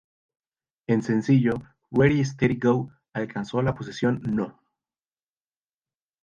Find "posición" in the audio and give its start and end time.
3.75-4.19